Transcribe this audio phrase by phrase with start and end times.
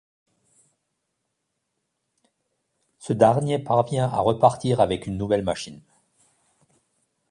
[2.97, 5.79] Ce dernier parvient à repartir avec une nouvelle machine.